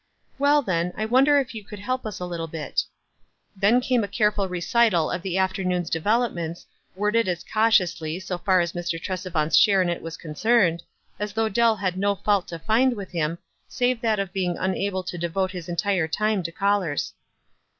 "Well, 0.39 0.63
then, 0.63 0.93
I 0.97 1.05
wonder 1.05 1.37
if 1.39 1.53
you 1.53 1.63
could 1.63 1.77
help 1.77 2.01
U9 2.01 2.21
a 2.21 2.25
little 2.25 2.47
bit?" 2.47 2.81
Then 3.55 3.79
came 3.79 4.03
a 4.03 4.07
careful 4.07 4.49
recital 4.49 5.11
of 5.11 5.21
the 5.21 5.37
afternoon's 5.37 5.91
developments, 5.91 6.65
worded 6.95 7.27
as 7.27 7.43
cautiously, 7.43 8.19
so 8.19 8.39
far 8.39 8.61
as 8.61 8.71
Mr. 8.73 8.99
Tresevant's 8.99 9.55
share 9.57 9.79
in 9.79 9.89
it 9.89 10.01
was 10.01 10.17
concerned, 10.17 10.81
as 11.19 11.33
though 11.33 11.49
Dell 11.49 11.75
had 11.75 11.97
no 11.99 12.15
fault 12.15 12.47
to 12.47 12.57
find 12.57 12.95
with 12.97 13.11
him, 13.11 13.37
save 13.67 14.01
that 14.01 14.17
of 14.17 14.33
being 14.33 14.57
unable 14.57 15.03
to 15.03 15.19
devote 15.19 15.51
his 15.51 15.69
entire 15.69 16.07
time 16.07 16.41
to 16.41 16.51
callers. 16.51 17.13